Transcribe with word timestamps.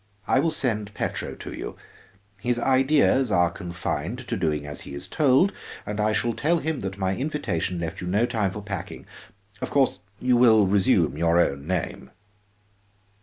I 0.27 0.39
will 0.39 0.49
send 0.49 0.95
Petro 0.95 1.35
to 1.35 1.53
you; 1.53 1.75
his 2.39 2.57
ideas 2.57 3.29
are 3.31 3.51
confined 3.51 4.27
to 4.29 4.35
doing 4.35 4.65
as 4.65 4.81
he 4.81 4.95
is 4.95 5.07
told, 5.07 5.51
and 5.85 5.99
I 5.99 6.11
shall 6.11 6.33
tell 6.33 6.57
him 6.57 6.79
that 6.79 6.97
my 6.97 7.15
invitation 7.15 7.79
left 7.79 8.01
you 8.01 8.07
no 8.07 8.25
time 8.25 8.49
for 8.49 8.63
packing. 8.63 9.05
Of 9.61 9.69
course 9.69 9.99
you 10.19 10.37
will 10.37 10.65
resume 10.65 11.19
your 11.19 11.39
own 11.39 11.67
name." 11.67 12.09